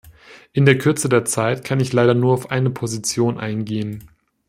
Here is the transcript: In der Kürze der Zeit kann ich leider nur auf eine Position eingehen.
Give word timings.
In 0.51 0.65
der 0.65 0.79
Kürze 0.79 1.09
der 1.09 1.25
Zeit 1.25 1.63
kann 1.63 1.79
ich 1.79 1.93
leider 1.93 2.15
nur 2.15 2.33
auf 2.33 2.49
eine 2.49 2.71
Position 2.71 3.37
eingehen. 3.39 4.09